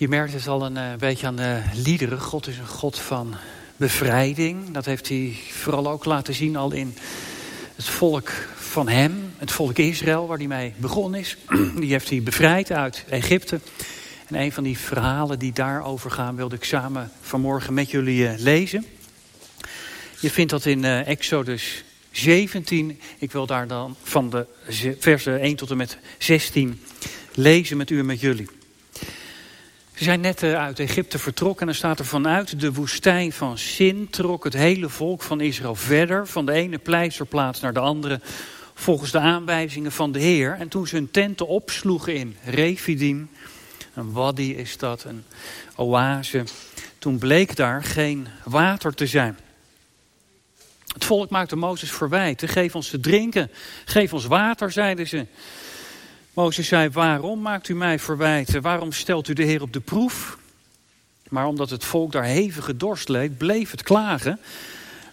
[0.00, 2.20] Je merkt het al een uh, beetje aan de liederen.
[2.20, 3.34] God is een God van
[3.76, 4.70] bevrijding.
[4.70, 6.94] Dat heeft hij vooral ook laten zien al in
[7.74, 9.32] het volk van hem.
[9.36, 11.36] Het volk Israël, waar hij mee begonnen is.
[11.80, 13.60] Die heeft hij bevrijd uit Egypte.
[14.26, 16.36] En een van die verhalen die daarover gaan...
[16.36, 18.86] wilde ik samen vanmorgen met jullie uh, lezen.
[20.20, 23.00] Je vindt dat in uh, Exodus 17.
[23.18, 24.46] Ik wil daar dan van de
[24.98, 26.80] versen 1 tot en met 16
[27.34, 28.59] lezen met u en met jullie.
[30.00, 33.58] Ze zijn net eh, uit Egypte vertrokken en dan staat er vanuit de woestijn van
[33.58, 38.20] Sin trok het hele volk van Israël verder, van de ene pleisterplaats naar de andere,
[38.74, 40.56] volgens de aanwijzingen van de Heer.
[40.58, 43.30] En toen ze hun tenten opsloegen in Refidim,
[43.94, 45.24] een wadi is dat, een
[45.76, 46.44] oase,
[46.98, 49.38] toen bleek daar geen water te zijn.
[50.94, 53.50] Het volk maakte Mozes verwijten, geef ons te drinken,
[53.84, 55.26] geef ons water, zeiden ze.
[56.34, 58.62] Mozes zei, waarom maakt u mij verwijten?
[58.62, 60.38] Waarom stelt u de Heer op de proef?
[61.28, 64.40] Maar omdat het volk daar hevige dorst leed, bleef het klagen.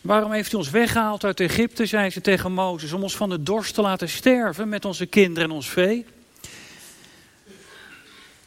[0.02, 3.44] Waarom heeft u ons weggehaald uit Egypte, zei ze tegen Mozes, om ons van de
[3.44, 6.06] dorst te laten sterven met onze kinderen en ons vee?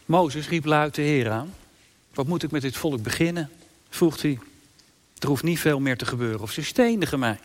[0.04, 1.54] Mozes riep luid de Heer aan.
[2.14, 3.50] Wat moet ik met dit volk beginnen?
[3.88, 4.38] vroeg hij.
[5.18, 7.38] Er hoeft niet veel meer te gebeuren of ze stenigen mij.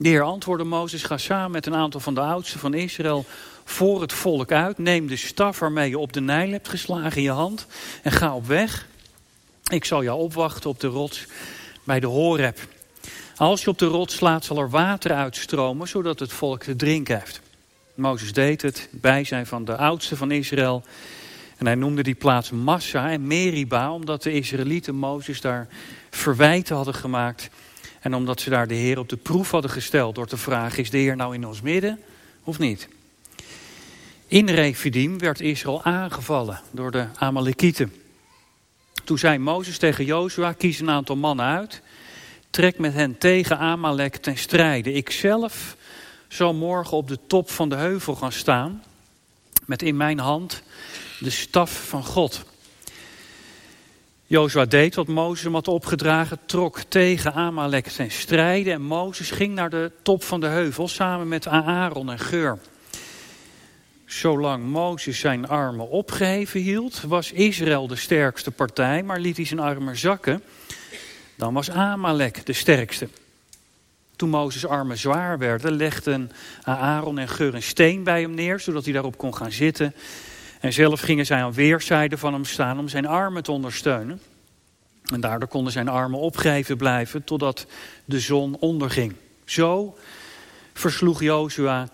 [0.00, 3.24] De Heer antwoordde Mozes, ga samen met een aantal van de oudsten van Israël
[3.64, 4.78] voor het volk uit.
[4.78, 7.66] Neem de staf waarmee je op de Nijl hebt geslagen in je hand
[8.02, 8.86] en ga op weg.
[9.70, 11.26] Ik zal jou opwachten op de rots
[11.84, 12.58] bij de Horeb.
[13.36, 17.18] Als je op de rots slaat zal er water uitstromen, zodat het volk te drinken
[17.18, 17.40] heeft.
[17.94, 20.82] Mozes deed het, bij zijn van de oudsten van Israël.
[21.56, 25.68] En hij noemde die plaats Massa en Meriba, omdat de Israëlieten Mozes daar
[26.10, 27.50] verwijten hadden gemaakt.
[28.00, 30.90] En omdat ze daar de Heer op de proef hadden gesteld door te vragen, is
[30.90, 32.00] de Heer nou in ons midden
[32.44, 32.88] of niet?
[34.26, 37.92] In Refidim werd Israël aangevallen door de Amalekieten.
[39.04, 41.82] Toen zei Mozes tegen Jozua, kies een aantal mannen uit.
[42.50, 44.92] Trek met hen tegen Amalek ten strijde.
[44.92, 45.76] Ik zelf
[46.28, 48.82] zal morgen op de top van de heuvel gaan staan.
[49.64, 50.62] Met in mijn hand
[51.18, 52.44] de staf van God.
[54.30, 58.70] Jozua deed wat Mozes hem had opgedragen, trok tegen Amalek ten strijde.
[58.70, 62.58] En Mozes ging naar de top van de heuvel samen met Aaron en Geur.
[64.04, 69.60] Zolang Mozes zijn armen opgeheven hield, was Israël de sterkste partij, maar liet hij zijn
[69.60, 70.42] armen zakken,
[71.34, 73.08] dan was Amalek de sterkste.
[74.16, 76.30] Toen Mozes' armen zwaar werden, legden
[76.62, 79.94] Aaron en Geur een steen bij hem neer, zodat hij daarop kon gaan zitten.
[80.60, 84.20] En zelf gingen zij aan weerszijden van hem staan om zijn armen te ondersteunen.
[85.12, 87.66] En daardoor konden zijn armen opgeheven blijven totdat
[88.04, 89.14] de zon onderging.
[89.44, 89.96] Zo
[90.72, 91.88] versloeg Jozua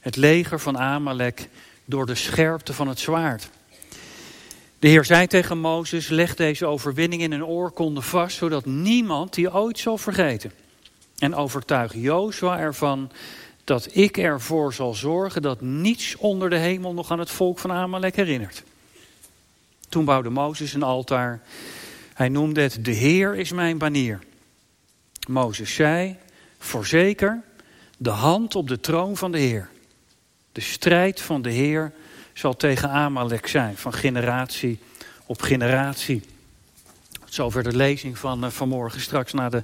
[0.00, 1.48] het leger van Amalek
[1.84, 3.50] door de scherpte van het zwaard.
[4.78, 9.52] De Heer zei tegen Mozes, leg deze overwinning in een oorkonde vast, zodat niemand die
[9.52, 10.52] ooit zal vergeten.
[11.18, 13.10] En overtuig Jozua ervan
[13.68, 17.72] dat ik ervoor zal zorgen dat niets onder de hemel nog aan het volk van
[17.72, 18.62] Amalek herinnert.
[19.88, 21.40] Toen bouwde Mozes een altaar.
[22.14, 24.18] Hij noemde het, de Heer is mijn banier.
[25.26, 26.16] Mozes zei,
[26.58, 27.42] voorzeker,
[27.96, 29.70] de hand op de troon van de Heer.
[30.52, 31.92] De strijd van de Heer
[32.32, 34.78] zal tegen Amalek zijn, van generatie
[35.26, 36.22] op generatie.
[37.24, 39.00] Zover de lezing van uh, vanmorgen.
[39.00, 39.62] Straks na de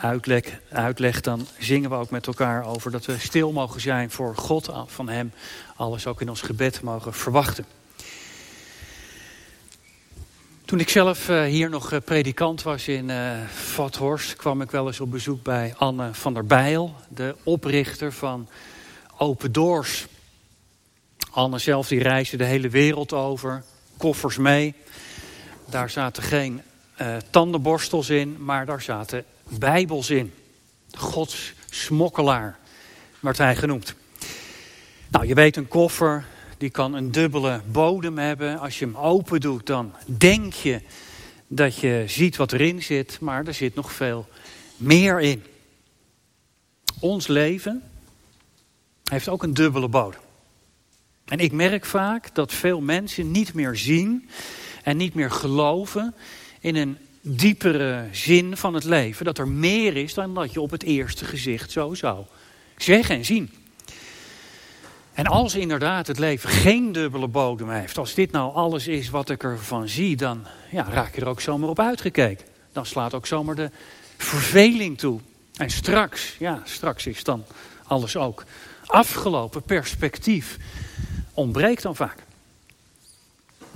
[0.00, 4.36] uitleg, uitleg, dan zingen we ook met elkaar over dat we stil mogen zijn voor
[4.36, 5.32] God, van Hem
[5.76, 7.64] alles ook in ons gebed mogen verwachten.
[10.64, 14.86] Toen ik zelf uh, hier nog uh, predikant was in uh, Vathorst, kwam ik wel
[14.86, 18.48] eens op bezoek bij Anne van der Bijl, de oprichter van
[19.18, 20.06] Open Doors.
[21.30, 23.64] Anne zelf die reisde de hele wereld over,
[23.96, 24.74] koffers mee.
[25.64, 26.62] Daar zaten geen
[27.30, 29.24] tandenborstels in, maar daar zaten
[29.58, 30.32] bijbels in.
[30.90, 32.58] Gods smokkelaar
[33.20, 33.94] werd hij genoemd.
[35.08, 36.24] Nou, je weet een koffer,
[36.58, 38.58] die kan een dubbele bodem hebben.
[38.58, 40.80] Als je hem open doet, dan denk je
[41.46, 44.28] dat je ziet wat erin zit, maar er zit nog veel
[44.76, 45.42] meer in.
[47.00, 47.82] Ons leven
[49.04, 50.20] heeft ook een dubbele bodem.
[51.24, 54.28] En ik merk vaak dat veel mensen niet meer zien
[54.82, 56.14] en niet meer geloven
[56.60, 56.98] in een
[57.28, 59.24] diepere zin van het leven.
[59.24, 62.24] Dat er meer is dan dat je op het eerste gezicht zo zou
[62.76, 63.50] zeggen en zien.
[65.12, 69.30] En als inderdaad het leven geen dubbele bodem heeft, als dit nou alles is wat
[69.30, 72.46] ik ervan zie, dan ja, raak je er ook zomaar op uitgekeken.
[72.72, 73.70] Dan slaat ook zomaar de
[74.16, 75.20] verveling toe.
[75.56, 77.44] En straks, ja, straks is dan
[77.86, 78.44] alles ook
[78.86, 79.62] afgelopen.
[79.62, 80.56] Perspectief
[81.34, 82.25] ontbreekt dan vaak.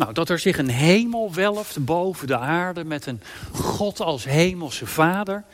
[0.01, 3.21] Nou, dat er zich een hemel welft boven de aarde met een
[3.53, 5.45] God als hemelse vader.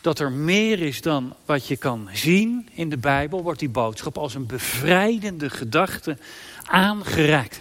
[0.00, 4.18] Dat er meer is dan wat je kan zien in de Bijbel, wordt die boodschap
[4.18, 6.18] als een bevrijdende gedachte
[6.64, 7.60] aangereikt.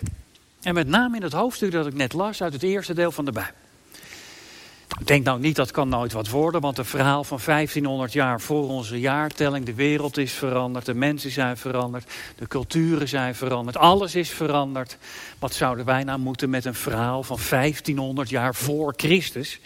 [0.61, 3.25] En met name in het hoofdstuk dat ik net las uit het eerste deel van
[3.25, 3.62] de Bijbel.
[5.01, 8.69] Denk nou niet dat kan nooit wat worden, want het verhaal van 1500 jaar voor
[8.69, 14.15] onze jaartelling, de wereld is veranderd, de mensen zijn veranderd, de culturen zijn veranderd, alles
[14.15, 14.97] is veranderd.
[15.39, 19.59] Wat zouden wij nou moeten met een verhaal van 1500 jaar voor Christus?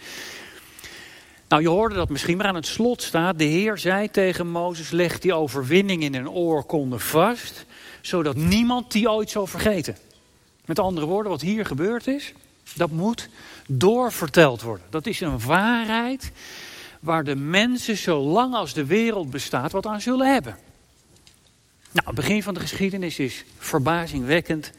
[1.48, 4.90] Nou, je hoorde dat misschien, maar aan het slot staat, de Heer zei tegen Mozes,
[4.90, 7.66] leg die overwinning in een oorkonde vast,
[8.02, 9.98] zodat niemand die ooit zal vergeten.
[10.66, 12.34] Met andere woorden, wat hier gebeurd is,
[12.76, 13.30] dat moet
[13.68, 14.86] doorverteld worden.
[14.90, 16.32] Dat is een waarheid
[17.00, 20.58] waar de mensen zolang als de wereld bestaat wat aan zullen hebben.
[21.92, 24.72] Nou, het begin van de geschiedenis is verbazingwekkend.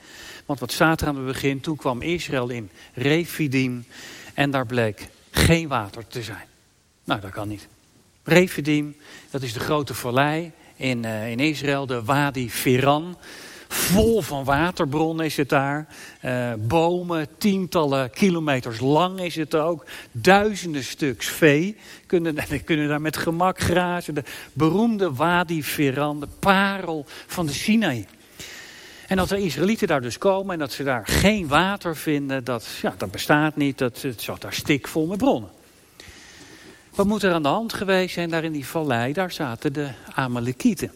[0.46, 1.60] Want wat staat er aan het begin?
[1.60, 3.84] Toen kwam Israël in Refidim
[4.34, 6.46] en daar bleek geen water te zijn.
[7.04, 7.68] Nou, dat kan niet.
[8.22, 8.96] Refidim,
[9.30, 13.16] dat is de grote vallei in, uh, in Israël, de Wadi Firan.
[13.68, 15.86] Vol van waterbronnen is het daar.
[16.24, 19.84] Uh, bomen, tientallen kilometers lang is het ook.
[20.12, 21.76] Duizenden stuks vee
[22.06, 24.14] kunnen, kunnen daar met gemak grazen.
[24.14, 24.22] De
[24.52, 28.06] beroemde Wadi Firan, de parel van de Sinaï.
[29.06, 32.66] En dat de Israëlieten daar dus komen en dat ze daar geen water vinden, dat,
[32.82, 33.78] ja, dat bestaat niet.
[33.78, 35.50] Dat, het zat daar stikvol met bronnen.
[36.94, 39.12] Wat moet er aan de hand geweest zijn daar in die vallei?
[39.12, 40.92] Daar zaten de Amalekieten.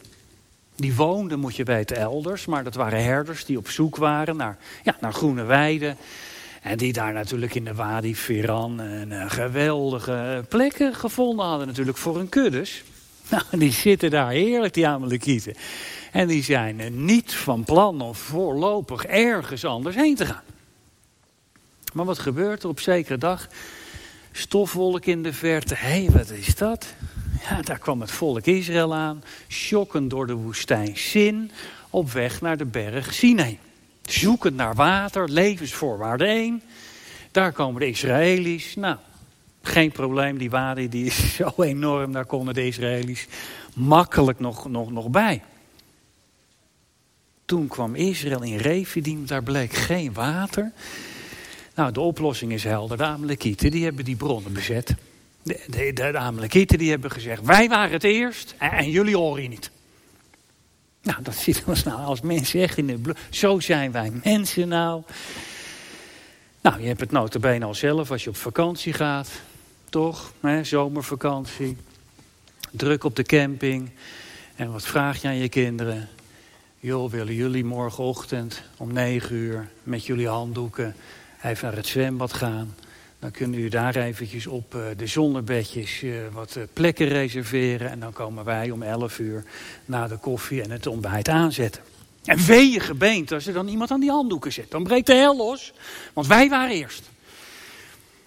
[0.83, 2.47] Die woonden, moet je weten, elders.
[2.47, 5.97] Maar dat waren herders die op zoek waren naar, ja, naar groene weiden.
[6.63, 11.99] En die daar natuurlijk in de Wadi Firan een uh, geweldige plekken gevonden hadden natuurlijk
[11.99, 12.83] voor hun kuddes.
[13.31, 15.55] Nou, die zitten daar heerlijk, die Amalekieten.
[16.13, 20.43] En die zijn niet van plan om voorlopig ergens anders heen te gaan.
[21.93, 23.49] Maar wat gebeurt er op zekere dag?
[24.33, 25.75] Stofwolk in de verte.
[25.75, 26.95] Hé, hey, wat is dat?
[27.41, 31.51] Ja, daar kwam het volk Israël aan, schokkend door de woestijn Sin,
[31.91, 33.59] op weg naar de berg Sinai.
[34.03, 36.63] Zoekend naar water, levensvoorwaarde 1.
[37.31, 38.77] Daar komen de Israëli's.
[38.77, 38.97] Nou,
[39.63, 43.27] geen probleem, die wadi die is zo enorm, daar konden de Israëli's
[43.75, 45.43] makkelijk nog, nog, nog bij.
[47.45, 50.73] Toen kwam Israël in Refidim, daar bleek geen water.
[51.75, 52.97] Nou, de oplossing is helder.
[52.97, 54.95] De Amalekieten die hebben die bronnen bezet.
[55.43, 59.71] De, de, de Amalekieten die hebben gezegd, wij waren het eerst en, jullie horen niet.
[61.03, 63.15] Nou, dat zit ons nou als mensen echt in de.
[63.31, 65.03] Zo zijn wij mensen nou.
[66.61, 69.29] Nou, je hebt het notabene al zelf als je op vakantie gaat.
[69.89, 70.33] Toch?
[70.41, 71.77] Hè, zomervakantie.
[72.71, 73.91] Druk op de camping.
[74.57, 76.09] En wat vraag je aan je kinderen?
[76.81, 80.95] Joh, willen jullie morgenochtend om negen uur met jullie handdoeken
[81.43, 82.75] even naar het zwembad gaan?
[83.23, 87.91] Dan kunnen u daar eventjes op uh, de zonnebedjes uh, wat uh, plekken reserveren.
[87.91, 89.45] En dan komen wij om 11 uur
[89.85, 91.83] na de koffie en het ontbijt aanzetten.
[92.25, 94.71] En wee je gebeent als er dan iemand aan die handdoeken zet.
[94.71, 95.73] Dan breekt de hel los.
[96.13, 97.11] Want wij waren eerst.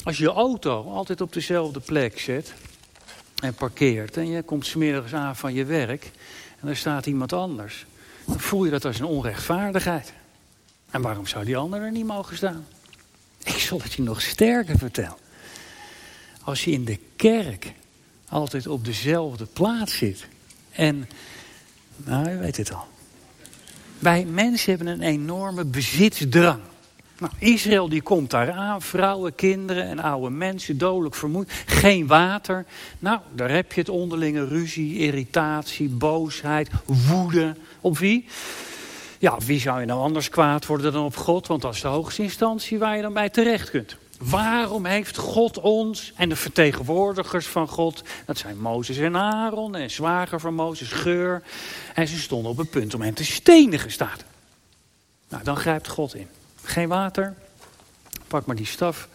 [0.03, 2.53] Als je je auto altijd op dezelfde plek zet
[3.35, 4.17] en parkeert.
[4.17, 6.11] En je komt smiddags aan van je werk.
[6.59, 7.85] En er staat iemand anders.
[8.25, 10.13] Dan voel je dat als een onrechtvaardigheid.
[10.91, 12.65] En waarom zou die ander er niet mogen staan?
[13.45, 15.17] Ik zal het je nog sterker vertellen.
[16.41, 17.73] Als je in de kerk
[18.29, 20.27] altijd op dezelfde plaats zit.
[20.71, 21.09] En,
[21.97, 22.87] nou, je weet het al.
[23.99, 26.61] Wij mensen hebben een enorme bezitsdrang.
[27.19, 31.51] Nou, Israël die komt daar aan, vrouwen, kinderen en oude mensen, dodelijk vermoeid.
[31.65, 32.65] Geen water.
[32.99, 37.55] Nou, daar heb je het onderlinge ruzie, irritatie, boosheid, woede.
[37.81, 38.25] Op wie?
[39.25, 41.47] Ja, wie zou je nou anders kwaad worden dan op God?
[41.47, 43.95] Want dat is de hoogste instantie waar je dan bij terecht kunt.
[44.19, 49.91] Waarom heeft God ons en de vertegenwoordigers van God, dat zijn Mozes en Aaron en
[49.91, 51.43] zwager van Mozes, Geur,
[51.93, 54.23] en ze stonden op het punt om hen te stenigen staat.
[55.29, 56.27] Nou, dan grijpt God in.
[56.63, 57.33] Geen water,
[58.27, 59.07] pak maar die staf,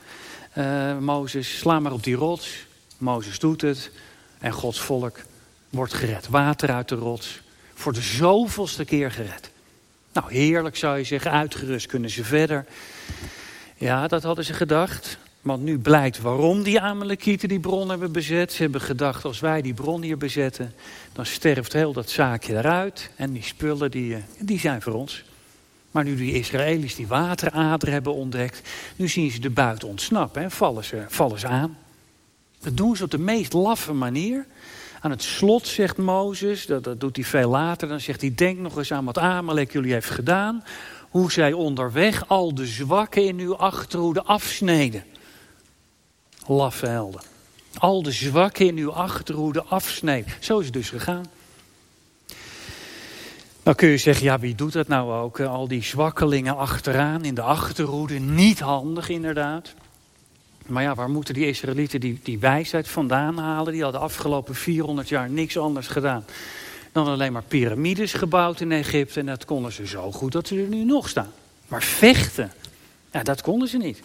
[0.59, 2.67] uh, Mozes, sla maar op die rots.
[2.99, 3.91] Mozes doet het
[4.39, 5.21] en Gods volk
[5.69, 6.29] wordt gered.
[6.29, 7.41] Water uit de rots,
[7.75, 9.51] voor de zoveelste keer gered.
[10.13, 12.65] Nou, heerlijk zou je zeggen, uitgerust kunnen ze verder.
[13.77, 15.19] Ja, dat hadden ze gedacht.
[15.41, 18.53] Want nu blijkt waarom die Amalekieten die bron hebben bezet.
[18.53, 20.75] Ze hebben gedacht, als wij die bron hier bezetten,
[21.13, 23.11] dan sterft heel dat zaakje eruit.
[23.17, 25.25] En die spullen, die, eh, die zijn voor ons.
[25.91, 30.51] Maar nu die Israëli's die waterader hebben ontdekt, nu zien ze de buiten ontsnappen en
[30.51, 31.79] vallen ze, vallen ze aan.
[32.61, 34.47] Dat doen ze op de meest laffe manier.
[35.01, 38.59] Aan het slot zegt Mozes, dat, dat doet hij veel later, dan zegt hij: Denk
[38.59, 40.65] nog eens aan wat Amalek jullie heeft gedaan.
[41.11, 45.05] hoe zij onderweg al de zwakken in uw achterhoede afsneden.
[46.47, 47.21] Laffe helden.
[47.79, 50.33] Al de zwakken in uw achterhoede afsneden.
[50.41, 51.25] Zo is het dus gegaan.
[53.63, 55.39] Dan kun je zeggen, ja wie doet dat nou ook?
[55.39, 58.19] Eh, al die zwakkelingen achteraan in de achterhoede.
[58.19, 59.75] Niet handig inderdaad.
[60.71, 63.73] Maar ja, waar moeten die Israëlieten die, die wijsheid vandaan halen?
[63.73, 66.25] Die hadden afgelopen 400 jaar niks anders gedaan
[66.93, 69.21] dan alleen maar piramides gebouwd in Egypte.
[69.21, 71.33] En dat konden ze zo goed dat ze er nu nog staan.
[71.69, 72.53] Maar vechten,
[73.13, 74.03] ja, dat konden ze niet.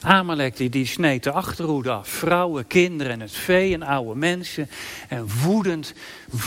[0.00, 2.08] Amalek die, die sneed de achterhoede af.
[2.08, 4.70] Vrouwen, kinderen en het vee en oude mensen.
[5.08, 5.94] En woedend,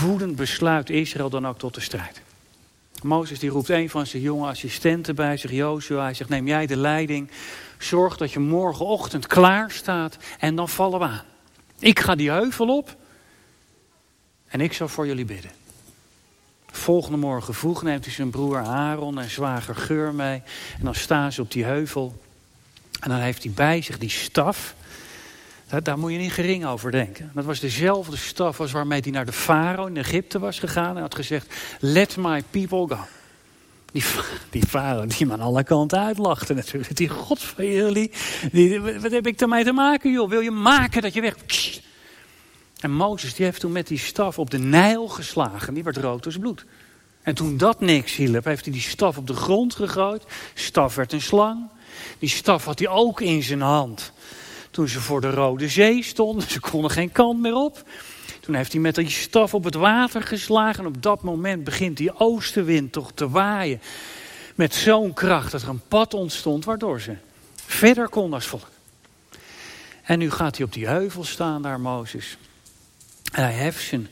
[0.02, 2.22] woedend besluit Israël dan ook tot de strijd.
[3.04, 6.04] Mozes die roept een van zijn jonge assistenten bij zich, Joshua.
[6.04, 7.32] Hij zegt, neem jij de leiding.
[7.78, 11.24] Zorg dat je morgenochtend klaar staat en dan vallen we aan.
[11.80, 12.96] Ik ga die heuvel op
[14.48, 15.52] en ik zal voor jullie bidden.
[16.72, 20.42] Volgende morgen vroeg neemt hij zijn broer Aaron en zwager Geur mee.
[20.78, 22.22] En dan staan ze op die heuvel.
[23.00, 24.76] En dan heeft hij bij zich die staf.
[25.84, 27.32] Daar, moet je niet gering over denken.
[27.34, 30.96] Dat was dezelfde staf als waarmee hij naar de farao in Egypte was gegaan.
[30.96, 33.00] En had gezegd, let my people go.
[33.92, 34.04] Die,
[34.50, 36.96] die farao die hem aan alle kanten uitlachte natuurlijk.
[36.96, 38.12] Die god van jullie.
[38.52, 40.30] Die, wat heb ik daarmee te maken joh?
[40.30, 41.36] Wil je maken dat je weg...
[42.80, 45.74] En Mozes die heeft toen met die staf op de Nijl geslagen.
[45.74, 46.66] Die werd rood als bloed.
[47.22, 50.24] En toen dat niks hielp, heeft hij die staf op de grond gegooid.
[50.54, 51.70] Staf werd een slang.
[52.20, 54.12] Die staf had hij ook in zijn hand.
[54.72, 57.84] Toen ze voor de Rode Zee stonden, ze konden geen kant meer op.
[58.40, 60.80] Toen heeft hij met die staf op het water geslagen.
[60.80, 63.82] En op dat moment begint die oostenwind toch te waaien.
[64.56, 67.16] Met zo'n kracht dat er een pad ontstond, waardoor ze
[67.66, 68.70] verder konden als volk.
[70.04, 72.38] En nu gaat hij op die heuvel staan daar, Mozes.
[73.32, 74.08] En hij heft zijn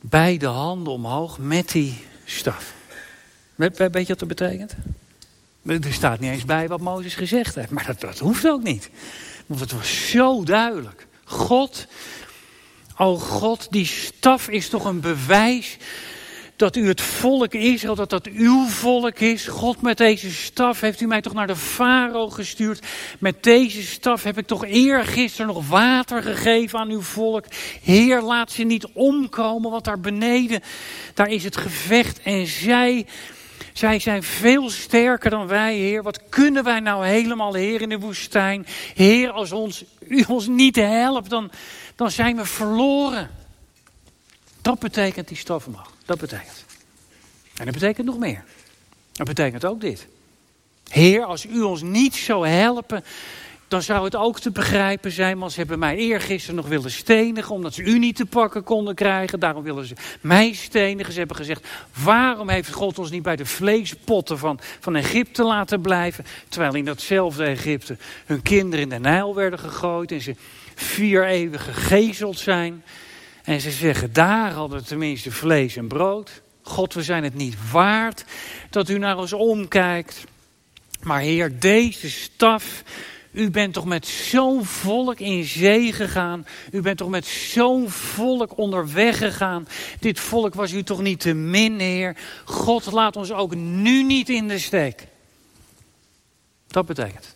[0.00, 2.74] beide handen omhoog met die staf.
[3.54, 4.74] Weet je wat dat betekent?
[5.64, 7.70] Er staat niet eens bij wat Mozes gezegd heeft.
[7.70, 8.90] Maar dat, dat hoeft ook niet.
[9.46, 11.06] Want het was zo duidelijk.
[11.24, 11.86] God,
[12.96, 15.76] oh God, die staf is toch een bewijs
[16.56, 19.46] dat u het volk Israël, dat dat uw volk is.
[19.46, 22.86] God, met deze staf heeft u mij toch naar de farao gestuurd.
[23.18, 27.44] Met deze staf heb ik toch eergisteren nog water gegeven aan uw volk.
[27.82, 30.60] Heer, laat ze niet omkomen, want daar beneden,
[31.14, 32.22] daar is het gevecht.
[32.22, 33.06] En zij,
[33.74, 36.02] zij zijn veel sterker dan wij, Heer.
[36.02, 38.66] Wat kunnen wij nou helemaal, Heer, in de woestijn?
[38.94, 41.50] Heer, als ons, u ons niet helpt, dan,
[41.96, 43.30] dan zijn we verloren.
[44.62, 45.90] Dat betekent die stofmacht.
[46.04, 46.64] Dat betekent.
[47.56, 48.44] En dat betekent nog meer.
[49.12, 50.06] Dat betekent ook dit.
[50.88, 53.04] Heer, als u ons niet zou helpen,
[53.68, 55.38] dan zou het ook te begrijpen zijn.
[55.38, 58.94] Want ze hebben mij eergisteren nog willen stenigen, omdat ze u niet te pakken konden
[58.94, 59.40] krijgen.
[59.40, 61.12] Daarom willen ze mij stenigen.
[61.12, 61.66] Ze hebben gezegd,
[62.02, 66.24] waarom heeft God ons niet bij de vleespotten van, van Egypte laten blijven?
[66.48, 70.36] Terwijl in datzelfde Egypte hun kinderen in de Nijl werden gegooid en ze
[70.74, 72.82] vier eeuwen gegezeld zijn.
[73.44, 76.42] En ze zeggen, daar hadden tenminste vlees en brood.
[76.62, 78.24] God, we zijn het niet waard
[78.70, 80.24] dat u naar ons omkijkt.
[81.02, 82.82] Maar Heer, deze staf,
[83.34, 86.46] u bent toch met zo'n volk in zee gegaan.
[86.70, 89.68] U bent toch met zo'n volk onderweg gegaan.
[90.00, 92.16] Dit volk was u toch niet te min, Heer.
[92.44, 95.06] God, laat ons ook nu niet in de steek.
[96.66, 97.34] Dat betekent.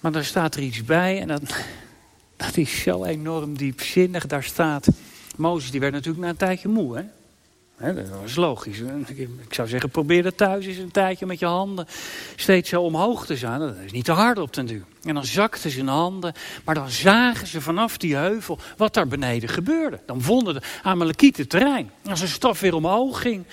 [0.00, 1.42] Maar daar staat er iets bij en dat,
[2.36, 4.26] dat is zo enorm diepzinnig.
[4.26, 4.88] Daar staat,
[5.36, 6.96] Mozes die werd natuurlijk na een tijdje moe.
[6.96, 7.04] Hè?
[7.78, 8.78] Dat was logisch.
[8.78, 11.86] Ik zou zeggen, probeer dat thuis eens een tijdje met je handen
[12.36, 13.60] steeds zo omhoog te zijn.
[13.60, 14.84] Dat is niet te hard op ten duur.
[15.02, 16.32] En dan zakten zijn handen,
[16.64, 20.00] maar dan zagen ze vanaf die heuvel wat daar beneden gebeurde.
[20.06, 21.90] Dan vonden de Amalekieten terrein.
[22.08, 23.44] Als een staf weer omhoog ging,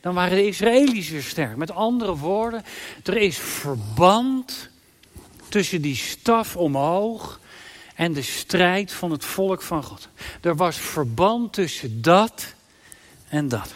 [0.00, 1.56] dan waren de Israëli's weer sterk.
[1.56, 2.62] Met andere woorden,
[3.04, 4.68] er is verband
[5.48, 7.40] tussen die staf omhoog
[7.94, 10.08] en de strijd van het volk van God.
[10.40, 12.54] Er was verband tussen dat
[13.30, 13.74] en dat.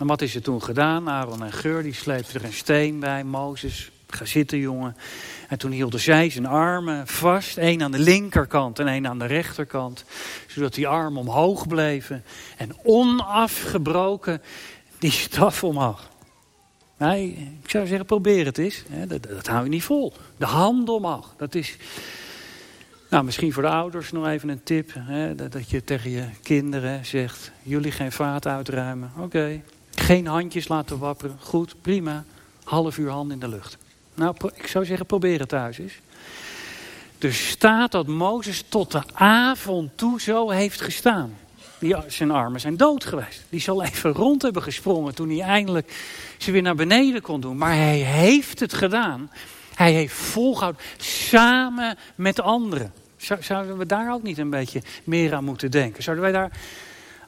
[0.00, 1.08] En wat is er toen gedaan?
[1.08, 3.24] Aaron en Geur die sleepten er een steen bij.
[3.24, 4.96] Mozes, ga zitten jongen.
[5.48, 7.56] En toen hielden zij zijn armen vast.
[7.56, 10.04] één aan de linkerkant en één aan de rechterkant.
[10.46, 12.24] Zodat die armen omhoog bleven.
[12.56, 14.42] En onafgebroken
[14.98, 16.10] die staf omhoog.
[16.96, 17.30] Nee,
[17.62, 18.82] ik zou zeggen, probeer het eens.
[19.06, 20.12] Dat, dat hou je niet vol.
[20.36, 21.34] De handen omhoog.
[21.36, 21.76] Dat is,
[23.12, 24.90] nou, misschien voor de ouders nog even een tip.
[24.94, 29.12] Hè, dat je tegen je kinderen zegt, jullie geen vaat uitruimen.
[29.18, 29.60] Oké,
[29.94, 31.36] geen handjes laten wapperen.
[31.40, 32.24] Goed, prima.
[32.64, 33.78] Half uur hand in de lucht.
[34.14, 35.92] Nou, ik zou zeggen, probeer het thuis eens.
[37.18, 41.36] Er staat dat Mozes tot de avond toe zo heeft gestaan.
[41.78, 43.44] Die, zijn armen zijn dood geweest.
[43.48, 45.92] Die zal even rond hebben gesprongen toen hij eindelijk
[46.38, 47.56] ze weer naar beneden kon doen.
[47.56, 49.30] Maar hij heeft het gedaan.
[49.74, 50.82] Hij heeft volgehouden.
[50.96, 52.92] Samen met anderen.
[53.40, 56.02] Zouden we daar ook niet een beetje meer aan moeten denken?
[56.02, 56.50] Zouden wij daar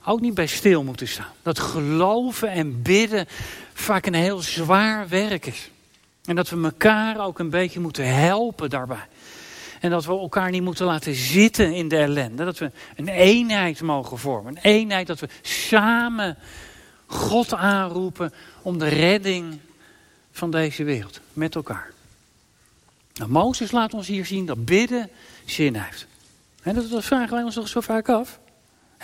[0.04, 1.32] ook niet bij stil moeten staan?
[1.42, 3.26] Dat geloven en bidden
[3.72, 5.70] vaak een heel zwaar werk is.
[6.24, 9.06] En dat we elkaar ook een beetje moeten helpen daarbij.
[9.80, 12.44] En dat we elkaar niet moeten laten zitten in de ellende.
[12.44, 14.56] Dat we een eenheid mogen vormen.
[14.56, 16.36] Een eenheid dat we samen
[17.06, 18.32] God aanroepen
[18.62, 19.58] om de redding
[20.32, 21.20] van deze wereld.
[21.32, 21.92] Met elkaar.
[23.14, 25.10] Nou, Mozes laat ons hier zien dat bidden
[25.44, 26.06] zin heeft.
[26.62, 28.40] En dat, dat vragen wij ons toch zo vaak af.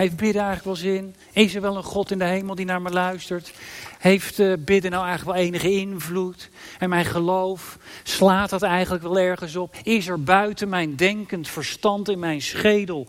[0.01, 1.15] Heeft bidden eigenlijk wel zin?
[1.33, 3.53] Is er wel een God in de hemel die naar me luistert?
[3.99, 6.49] Heeft uh, bidden nou eigenlijk wel enige invloed?
[6.79, 9.75] En mijn geloof, slaat dat eigenlijk wel ergens op?
[9.83, 13.07] Is er buiten mijn denkend verstand in mijn schedel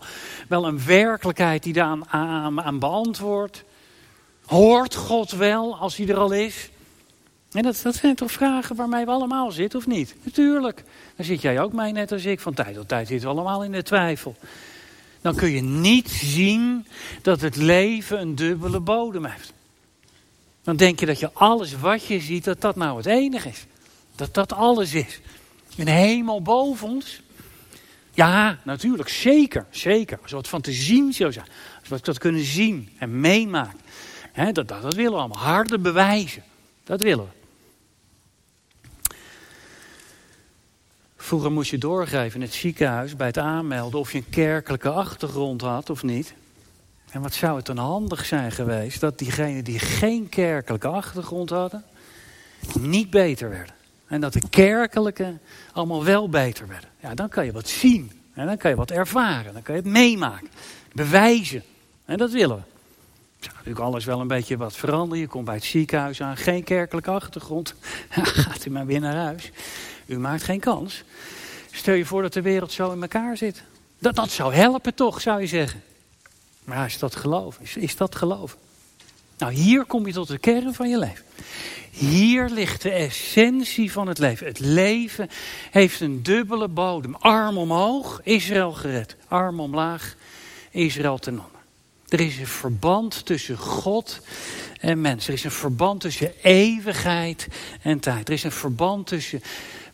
[0.48, 3.64] wel een werkelijkheid die daar aan, aan, aan beantwoordt?
[4.46, 6.70] Hoort God wel als hij er al is?
[7.52, 10.14] En dat, zijn toch vragen waarmee we allemaal zitten, of niet?
[10.22, 10.84] Natuurlijk.
[11.16, 12.40] Dan zit jij ook mij net als ik.
[12.40, 14.36] Van tijd tot tijd zitten we allemaal in de twijfel.
[15.20, 16.86] Dan kun je niet zien
[17.22, 19.52] dat het leven een dubbele bodem heeft.
[20.62, 23.66] Dan denk je dat je alles wat je ziet, dat dat nou het enige is.
[24.16, 25.20] Dat dat alles is.
[25.76, 27.20] Een hemel boven ons.
[28.10, 30.18] Ja, natuurlijk, zeker, zeker.
[30.22, 31.34] Als het van te zien zijn.
[31.80, 33.78] Als we dat kunnen zien en meemaken.
[34.34, 35.42] dat, dat, dat willen we allemaal.
[35.42, 36.42] Harde bewijzen.
[36.84, 37.41] Dat willen we.
[41.22, 45.60] Vroeger moest je doorgeven in het ziekenhuis bij het aanmelden of je een kerkelijke achtergrond
[45.60, 46.34] had of niet.
[47.10, 51.84] En wat zou het dan handig zijn geweest dat diegenen die geen kerkelijke achtergrond hadden,
[52.80, 53.74] niet beter werden.
[54.06, 55.38] En dat de kerkelijke
[55.72, 56.88] allemaal wel beter werden.
[57.00, 58.12] Ja, dan kan je wat zien.
[58.34, 59.52] En dan kan je wat ervaren.
[59.52, 60.48] Dan kan je het meemaken.
[60.92, 61.62] Bewijzen.
[62.04, 62.71] En dat willen we.
[63.42, 65.18] Zou natuurlijk alles wel een beetje wat veranderen.
[65.18, 67.74] Je komt bij het ziekenhuis aan, geen kerkelijke achtergrond.
[68.10, 69.50] Gaat u maar weer naar huis.
[70.06, 71.04] U maakt geen kans.
[71.70, 73.62] Stel je voor dat de wereld zo in elkaar zit.
[73.98, 75.82] Dat, dat zou helpen toch, zou je zeggen.
[76.64, 77.58] Maar is dat geloof?
[77.60, 78.56] Is, is dat geloof?
[79.38, 81.24] Nou, hier kom je tot de kern van je leven.
[81.90, 84.46] Hier ligt de essentie van het leven.
[84.46, 85.28] Het leven
[85.70, 87.14] heeft een dubbele bodem.
[87.14, 89.16] Arm omhoog, Israël gered.
[89.28, 90.14] Arm omlaag,
[90.70, 91.61] Israël ten onder.
[92.12, 94.20] Er is een verband tussen God
[94.80, 95.26] en mens.
[95.26, 97.48] Er is een verband tussen eeuwigheid
[97.82, 98.28] en tijd.
[98.28, 99.42] Er is een verband tussen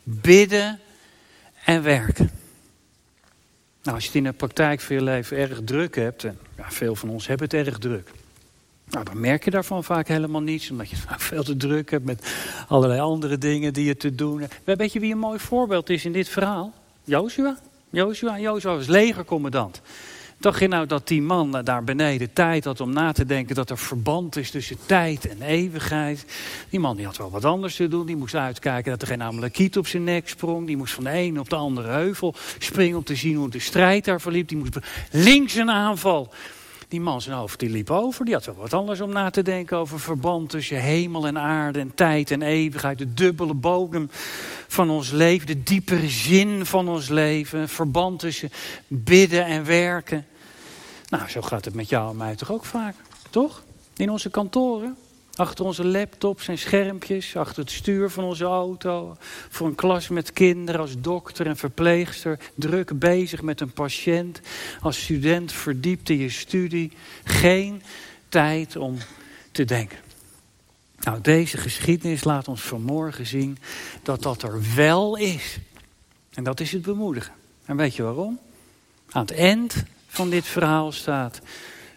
[0.02, 0.80] bidden
[1.64, 2.30] en werken.
[3.82, 6.70] Nou, als je het in de praktijk voor je leven erg druk hebt, en ja,
[6.70, 8.10] veel van ons hebben het erg druk.
[8.90, 12.04] Nou, dan merk je daarvan vaak helemaal niets, omdat je vaak veel te druk hebt
[12.04, 12.32] met
[12.68, 14.78] allerlei andere dingen die je te doen hebt.
[14.78, 16.72] Weet je wie een mooi voorbeeld is in dit verhaal?
[17.04, 17.58] Joshua.
[17.90, 19.80] Joshua, Joshua was legercommandant.
[20.40, 23.70] Dacht je nou dat die man daar beneden tijd had om na te denken dat
[23.70, 26.24] er verband is tussen tijd en eeuwigheid?
[26.70, 28.06] Die man die had wel wat anders te doen.
[28.06, 30.66] Die moest uitkijken dat er geen amalekiet op zijn nek sprong.
[30.66, 33.58] Die moest van de ene op de andere heuvel springen om te zien hoe de
[33.58, 34.48] strijd daar verliep.
[34.48, 34.78] Die moest
[35.10, 36.32] links een aanval.
[36.88, 38.24] Die man zijn hoofd die liep over.
[38.24, 41.80] Die had wel wat anders om na te denken over verband tussen hemel en aarde
[41.80, 42.98] en tijd en eeuwigheid.
[42.98, 44.08] De dubbele bodem
[44.68, 47.68] van ons leven, de diepere zin van ons leven.
[47.68, 48.50] Verband tussen
[48.86, 50.26] bidden en werken.
[51.08, 52.94] Nou, zo gaat het met jou en mij toch ook vaak,
[53.30, 53.62] toch?
[53.96, 54.96] In onze kantoren.
[55.38, 59.16] Achter onze laptops en schermpjes, achter het stuur van onze auto.
[59.48, 62.38] Voor een klas met kinderen als dokter en verpleegster.
[62.54, 64.40] Druk bezig met een patiënt.
[64.80, 66.92] Als student verdiept in je studie.
[67.24, 67.82] Geen
[68.28, 68.96] tijd om
[69.52, 69.98] te denken.
[71.00, 73.58] Nou, deze geschiedenis laat ons vanmorgen zien
[74.02, 75.58] dat dat er wel is.
[76.34, 77.32] En dat is het bemoedigen.
[77.64, 78.38] En weet je waarom?
[79.10, 81.40] Aan het eind van dit verhaal staat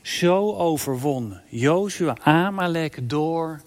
[0.02, 1.44] zo overwonnen.
[1.50, 3.62] Jozua, Amalek door.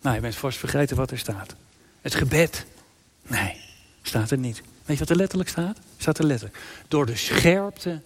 [0.00, 1.54] Nou, je bent vast vergeten wat er staat.
[2.00, 2.66] Het gebed.
[3.22, 3.60] Nee,
[4.02, 4.62] staat er niet.
[4.84, 5.78] Weet je wat er letterlijk staat?
[5.96, 6.58] Staat er letterlijk.
[6.88, 8.00] Door de scherpte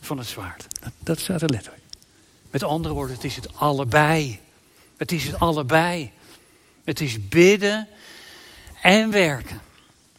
[0.00, 0.66] van het zwaard.
[0.80, 1.82] Dat, dat staat er letterlijk.
[2.50, 4.40] Met andere woorden, het is het allebei.
[4.96, 6.10] Het is het allebei.
[6.84, 7.88] Het is bidden
[8.82, 9.60] en werken.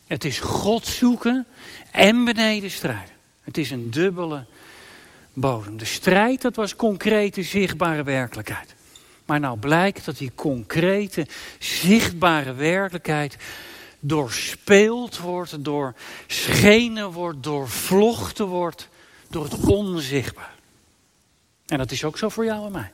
[0.08, 1.46] Het is God zoeken
[1.92, 3.16] en beneden strijden.
[3.42, 4.46] Het is een dubbele
[5.40, 8.76] De strijd, dat was concrete, zichtbare werkelijkheid.
[9.26, 11.28] Maar nou blijkt dat die concrete,
[11.60, 13.38] zichtbare werkelijkheid
[14.00, 15.96] doorspeeld wordt, door
[16.28, 18.90] schenen wordt, doorvlochten wordt
[19.30, 20.56] door het onzichtbaar.
[21.66, 22.92] En dat is ook zo voor jou en mij.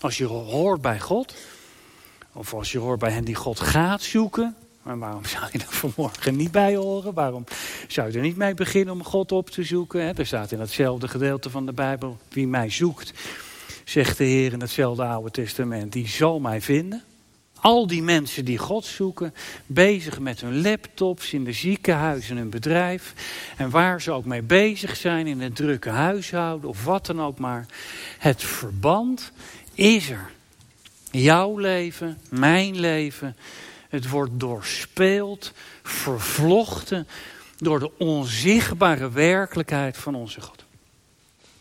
[0.00, 1.34] Als je hoort bij God,
[2.32, 5.64] of als je hoort bij hen die God gaat zoeken, Maar waarom zou je er
[5.68, 7.14] vanmorgen niet bij horen?
[7.14, 7.44] Waarom
[7.88, 10.16] zou je er niet mee beginnen om God op te zoeken?
[10.16, 13.12] Er staat in hetzelfde gedeelte van de Bijbel: Wie mij zoekt,
[13.84, 17.02] zegt de Heer in hetzelfde Oude Testament, die zal mij vinden.
[17.60, 19.34] Al die mensen die God zoeken,
[19.66, 23.14] bezig met hun laptops, in de ziekenhuizen, hun bedrijf.
[23.56, 27.38] En waar ze ook mee bezig zijn, in het drukke huishouden of wat dan ook
[27.38, 27.66] maar.
[28.18, 29.32] Het verband
[29.74, 30.30] is er.
[31.10, 33.36] Jouw leven, mijn leven.
[33.94, 35.52] Het wordt doorspeeld,
[35.82, 37.08] vervlochten
[37.56, 40.64] door de onzichtbare werkelijkheid van onze God.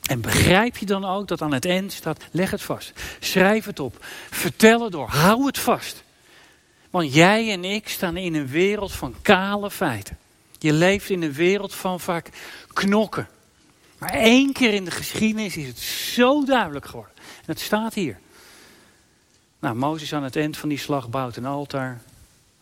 [0.04, 2.94] En begrijp je dan ook dat aan het eind staat, leg het vast.
[3.20, 4.06] Schrijf het op.
[4.30, 5.08] Vertel het door.
[5.08, 6.04] Hou het vast.
[6.90, 10.18] Want jij en ik staan in een wereld van kale feiten.
[10.60, 12.30] Je leeft in een wereld van vaak
[12.68, 13.28] knokken.
[13.98, 17.14] Maar één keer in de geschiedenis is het zo duidelijk geworden.
[17.18, 18.20] En het staat hier.
[19.60, 22.02] Nou, Mozes aan het eind van die slag bouwt een altaar.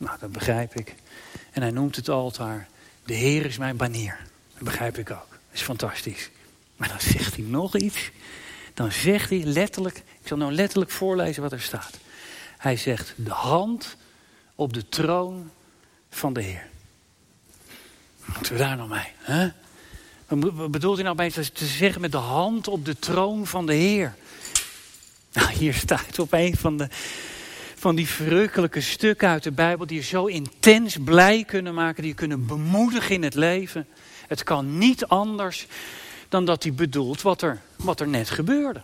[0.01, 0.95] Nou, dat begrijp ik.
[1.51, 2.67] En hij noemt het altaar.
[3.05, 4.17] De Heer is mijn banier.
[4.53, 5.29] Dat begrijp ik ook.
[5.29, 6.29] Dat is fantastisch.
[6.75, 8.11] Maar dan zegt hij nog iets.
[8.73, 11.97] Dan zegt hij letterlijk, ik zal nou letterlijk voorlezen wat er staat.
[12.57, 13.97] Hij zegt, de hand
[14.55, 15.51] op de troon
[16.09, 16.67] van de Heer.
[18.25, 19.11] Moeten we daar nou mee?
[19.17, 19.49] Hè?
[20.27, 23.73] Wat bedoelt hij nou bij te zeggen met de hand op de troon van de
[23.73, 24.15] Heer?
[25.33, 26.87] Nou, hier staat op een van, de,
[27.81, 29.85] van die verrukkelijke stukken uit de Bijbel...
[29.85, 33.87] die je zo intens blij kunnen maken, die je kunnen bemoedigen in het leven.
[34.27, 35.67] Het kan niet anders
[36.29, 38.81] dan dat hij bedoelt wat er, wat er net gebeurde.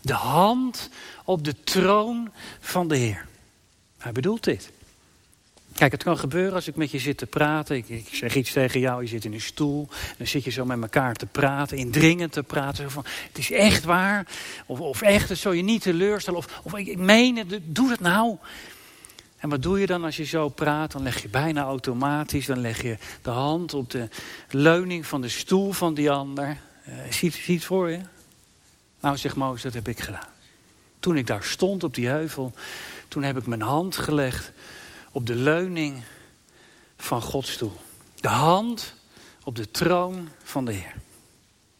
[0.00, 0.90] De hand
[1.24, 3.26] op de troon van de Heer.
[3.98, 4.70] Hij bedoelt dit.
[5.76, 7.76] Kijk, het kan gebeuren als ik met je zit te praten.
[7.76, 9.88] Ik, ik, zeg iets tegen jou, je zit in een stoel.
[10.18, 12.90] Dan zit je zo met elkaar te praten, indringend te praten.
[12.90, 14.26] Van, het is echt waar.
[14.66, 16.38] Of, of echt, het zal je niet teleurstellen.
[16.38, 18.36] Of, of ik, ik meen het, doe het nou.
[19.36, 20.92] En wat doe je dan als je zo praat?
[20.92, 24.08] Dan leg je bijna automatisch, dan leg je de hand op de
[24.50, 26.58] leuning van de stoel van die ander.
[26.88, 28.00] Uh, zie, zie het voor je?
[29.00, 30.28] Nou, zegt Mozes, dat heb ik gedaan.
[31.00, 32.52] Toen ik daar stond op die heuvel,
[33.08, 34.52] toen heb ik mijn hand gelegd
[35.16, 36.02] op de leuning
[36.96, 37.76] van Gods stoel.
[38.20, 38.94] De hand
[39.44, 40.94] op de troon van de Heer.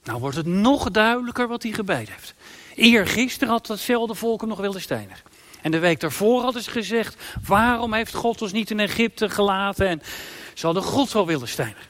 [0.05, 2.35] Nou wordt het nog duidelijker wat hij gebeden heeft.
[2.75, 5.25] Eergisteren had datzelfde volk hem nog willen steinigen.
[5.63, 9.89] En de week daarvoor hadden ze gezegd, waarom heeft God ons niet in Egypte gelaten?
[9.89, 10.03] En
[10.55, 11.87] ze hadden God wel willen steinigen.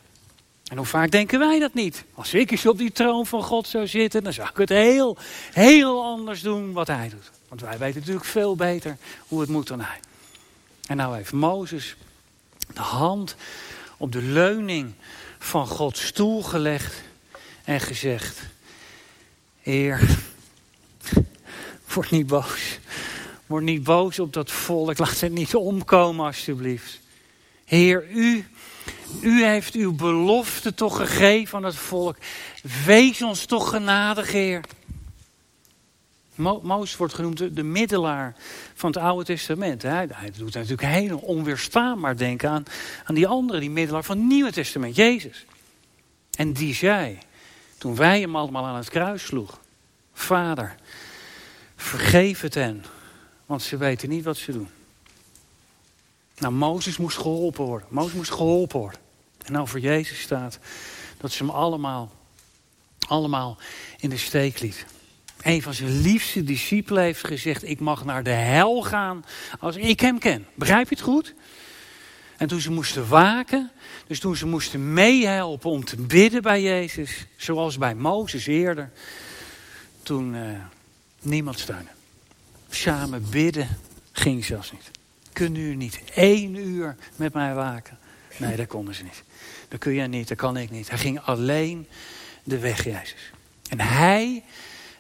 [0.71, 2.05] En hoe vaak denken wij dat niet?
[2.15, 5.17] Als ik eens op die troon van God zou zitten, dan zou ik het heel,
[5.53, 7.31] heel anders doen wat hij doet.
[7.49, 8.97] Want wij weten natuurlijk veel beter
[9.29, 10.01] hoe het moet dan hij.
[10.87, 11.97] En nou heeft Mozes
[12.75, 13.37] de hand
[13.97, 14.93] op de leuning
[15.39, 17.03] van Gods stoel gelegd
[17.65, 18.43] en gezegd:
[19.61, 20.01] Heer,
[21.95, 22.79] word niet boos.
[23.47, 24.99] Word niet boos op dat volk.
[24.99, 27.01] Laat het niet omkomen, alstublieft.
[27.65, 28.47] Heer, u,
[29.21, 32.17] u heeft uw belofte toch gegeven aan het volk.
[32.85, 34.61] Wees ons toch genadig, Heer.
[36.37, 38.35] Mo Mozes wordt genoemd de, middelaar
[38.75, 39.83] van het Oude Testament.
[39.83, 42.65] Hij, doet natuurlijk heel onweerstaanbaar denken aan,
[43.05, 45.45] aan die andere, die middelaar van het Nieuwe Testament, Jezus.
[46.37, 47.19] En die zei,
[47.79, 49.59] toen wij hem allemaal aan het kruis sloegen,
[50.13, 50.75] Vader,
[51.77, 52.85] vergeef het hen,
[53.47, 54.69] want ze weten niet wat ze doen.
[56.39, 57.89] Nou, Mozes moest geholpen worden.
[57.91, 59.01] Mozes moest geholpen worden.
[59.45, 60.59] En over Jezus staat
[61.19, 62.13] dat ze hem allemaal,
[63.09, 63.59] allemaal
[63.99, 64.87] in de steek liet
[65.43, 69.25] een van zijn liefste discipelen heeft gezegd: Ik mag naar de hel gaan
[69.61, 70.47] als ik hem ken.
[70.55, 71.35] Begrijp je het goed?
[72.37, 73.71] En toen ze moesten waken,
[74.07, 78.91] dus toen ze moesten meehelpen om te bidden bij Jezus, zoals bij Mozes eerder,
[80.03, 80.43] toen uh,
[81.23, 81.91] niemand steunde.
[82.69, 83.69] Samen bidden
[84.13, 84.91] ging zelfs niet.
[85.33, 87.99] Kunnen u niet één uur met mij waken?
[88.37, 89.23] Nee, dat konden ze niet.
[89.69, 90.89] Dat kun jij niet, dat kan ik niet.
[90.89, 91.87] Hij ging alleen
[92.45, 93.31] de weg, Jezus.
[93.69, 94.45] En hij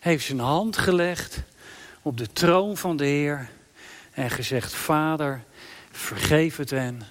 [0.06, 1.42] heeft zijn hand gelegd
[2.02, 3.48] op de troon van de Heer
[4.12, 5.42] en gezegd: Vader,
[5.90, 7.02] vergeef het hen,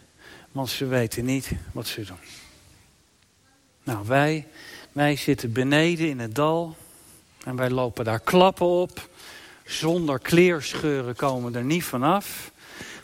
[0.51, 2.17] want ze weten niet wat ze doen.
[3.83, 4.47] Nou, wij,
[4.91, 6.75] wij zitten beneden in het dal
[7.45, 9.09] en wij lopen daar klappen op.
[9.65, 12.51] Zonder kleerscheuren komen we er niet vanaf.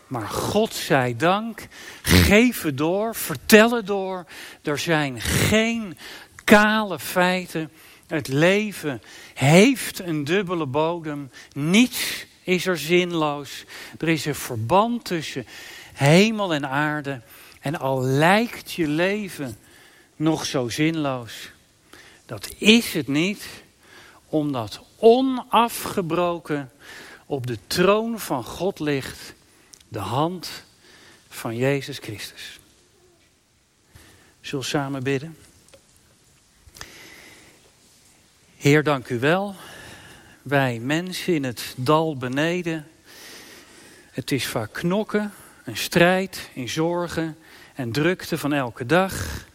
[0.07, 1.67] Maar God zij dank,
[2.01, 4.25] geef het door, vertel het door.
[4.63, 5.97] Er zijn geen
[6.43, 7.71] kale feiten.
[8.11, 9.01] Het leven
[9.33, 11.31] heeft een dubbele bodem.
[11.53, 13.65] Niets is er zinloos.
[13.99, 15.45] Er is een verband tussen
[15.93, 17.21] hemel en aarde.
[17.59, 19.57] En al lijkt je leven
[20.15, 21.51] nog zo zinloos,
[22.25, 23.47] dat is het niet,
[24.25, 26.71] omdat onafgebroken
[27.25, 29.33] op de troon van God ligt
[29.87, 30.63] de hand
[31.29, 32.59] van Jezus Christus.
[34.41, 35.37] Zullen we samen bidden?
[38.61, 39.55] Heer, dank u wel.
[40.41, 42.87] Wij mensen in het dal beneden.
[44.11, 47.37] Het is vaak knokken, een strijd in zorgen
[47.75, 49.45] en drukte van elke dag.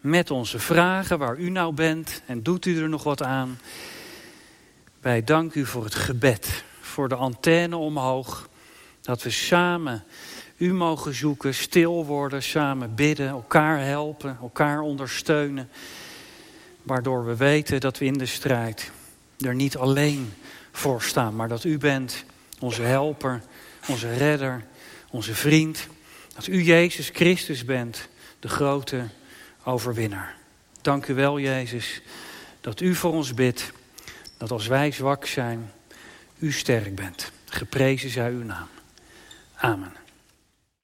[0.00, 3.60] Met onze vragen waar u nou bent en doet u er nog wat aan.
[5.00, 8.48] Wij danken u voor het gebed, voor de antenne omhoog.
[9.00, 10.04] Dat we samen
[10.56, 15.68] u mogen zoeken, stil worden, samen bidden, elkaar helpen, elkaar ondersteunen.
[16.86, 18.90] Waardoor we weten dat we in de strijd
[19.38, 20.32] er niet alleen
[20.72, 22.24] voor staan, maar dat u bent
[22.58, 23.42] onze helper,
[23.88, 24.64] onze redder,
[25.10, 25.86] onze vriend.
[26.34, 28.08] Dat u Jezus Christus bent,
[28.40, 29.08] de grote
[29.64, 30.36] overwinnaar.
[30.82, 32.02] Dank u wel, Jezus,
[32.60, 33.72] dat u voor ons bidt,
[34.36, 35.72] dat als wij zwak zijn,
[36.38, 37.32] u sterk bent.
[37.44, 38.68] Geprezen zij uw naam.
[39.54, 40.05] Amen.